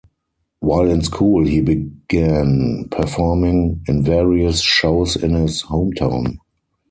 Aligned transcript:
While 0.61 0.89
in 0.89 1.03
school 1.03 1.45
he 1.45 1.61
began 1.61 2.87
performing 2.89 3.83
in 3.87 4.01
various 4.03 4.59
shows 4.61 5.15
in 5.15 5.35
his 5.35 5.61
home 5.61 5.93
town. 5.93 6.39